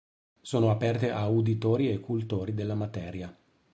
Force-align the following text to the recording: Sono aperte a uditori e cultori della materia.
Sono 0.41 0.71
aperte 0.71 1.11
a 1.11 1.27
uditori 1.29 1.91
e 1.91 1.99
cultori 1.99 2.55
della 2.55 2.73
materia. 2.73 3.31